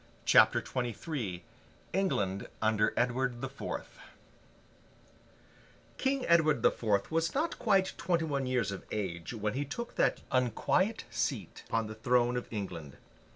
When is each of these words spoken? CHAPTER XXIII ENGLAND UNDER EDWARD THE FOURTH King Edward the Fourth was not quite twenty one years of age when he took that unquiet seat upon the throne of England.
CHAPTER 0.25 0.63
XXIII 0.65 1.45
ENGLAND 1.93 2.47
UNDER 2.59 2.91
EDWARD 2.97 3.41
THE 3.41 3.47
FOURTH 3.49 3.99
King 5.99 6.25
Edward 6.25 6.63
the 6.63 6.71
Fourth 6.71 7.11
was 7.11 7.35
not 7.35 7.59
quite 7.59 7.93
twenty 7.97 8.25
one 8.25 8.47
years 8.47 8.71
of 8.71 8.83
age 8.89 9.31
when 9.35 9.53
he 9.53 9.63
took 9.63 9.97
that 9.97 10.21
unquiet 10.31 11.03
seat 11.11 11.63
upon 11.67 11.85
the 11.85 11.93
throne 11.93 12.35
of 12.35 12.51
England. 12.51 12.97